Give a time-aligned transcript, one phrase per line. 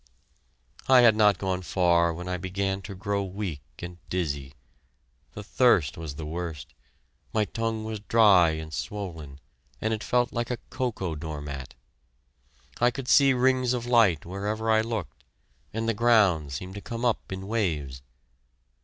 [0.89, 4.55] I had not gone far when I began to grow weak and dizzy.
[5.33, 6.73] The thirst was the worst;
[7.35, 9.39] my tongue was dry and swollen,
[9.79, 11.75] and it felt like a cocoa doormat.
[12.79, 15.23] I could see rings of light wherever I looked,
[15.71, 18.01] and the ground seemed to come up in waves.